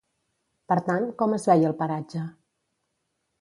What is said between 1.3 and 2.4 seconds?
es veia el paratge?